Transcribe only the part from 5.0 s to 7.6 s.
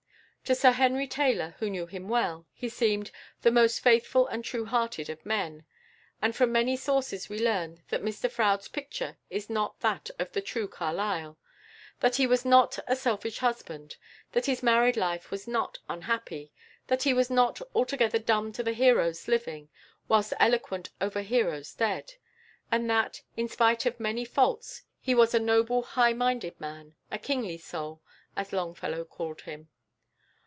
of men," and from many sources we